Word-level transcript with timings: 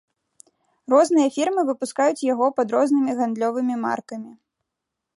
Розныя 0.93 1.33
фірмы 1.35 1.61
выпускаюць 1.69 2.25
яго 2.33 2.49
пад 2.61 2.67
рознымі 2.79 3.11
гандлёвымі 3.23 3.75
маркамі. 3.89 4.31